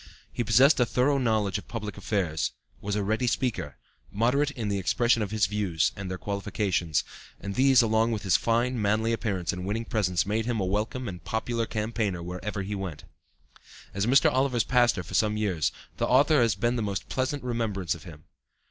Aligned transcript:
He 0.33 0.43
possessed 0.43 0.79
a 0.79 0.85
thorough 0.87 1.19
knowledge 1.19 1.59
of 1.59 1.67
public 1.67 1.95
affairs, 1.95 2.53
was 2.81 2.95
a 2.95 3.03
ready 3.03 3.27
speaker, 3.27 3.77
moderate 4.11 4.49
in 4.49 4.67
the 4.67 4.79
expression 4.79 5.21
of 5.21 5.29
his 5.29 5.45
views 5.45 5.91
and 5.95 6.09
their 6.09 6.17
qualifications, 6.17 7.03
and 7.39 7.53
these 7.53 7.83
along 7.83 8.11
with 8.11 8.23
his 8.23 8.35
fine, 8.35 8.81
manly 8.81 9.13
appearance 9.13 9.53
and 9.53 9.63
winning 9.63 9.85
presence 9.85 10.25
made 10.25 10.47
him 10.47 10.59
a 10.59 10.65
welcome 10.65 11.07
and 11.07 11.23
popular 11.23 11.67
campaigner 11.67 12.23
whereever 12.23 12.63
he 12.63 12.73
went. 12.73 13.03
As 13.93 14.07
Mr. 14.07 14.31
Oliver's 14.33 14.63
pastor 14.63 15.03
for 15.03 15.13
some 15.13 15.37
years, 15.37 15.71
the 15.97 16.07
author 16.07 16.41
has 16.41 16.55
the 16.55 16.71
most 16.81 17.07
pleasant 17.07 17.43
remembrance 17.43 17.93
of 17.93 18.03
him. 18.05 18.23